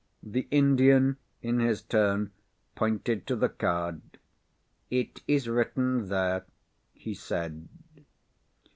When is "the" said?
0.23-0.47, 3.35-3.49